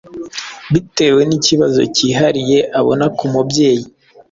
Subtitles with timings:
[0.73, 3.85] bitewe n’ikibazo cyihariye abona ku mubyeyi